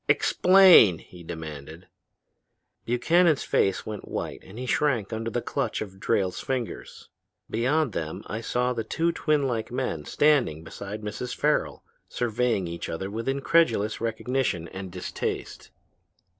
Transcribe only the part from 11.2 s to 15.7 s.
Farrel, surveying each other with incredulous recognition and distaste.